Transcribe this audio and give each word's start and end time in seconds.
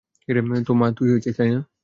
তো, 0.27 0.71
মা 0.79 0.87
তো 0.89 0.95
তুই 0.97 1.07
হয়েছিস, 1.11 1.35
তাই 1.37 1.49
না? 1.49 1.61